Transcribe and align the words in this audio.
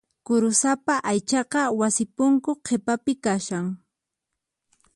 Kurusapa 0.25 0.93
aychaqa 1.11 1.61
wasi 1.79 2.03
punku 2.15 2.51
qhipapi 2.65 3.13
kashan. 3.23 3.65